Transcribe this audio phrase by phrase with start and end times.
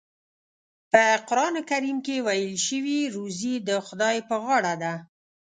[0.91, 4.93] په قرآن کریم کې ویل شوي روزي د خدای په غاړه ده.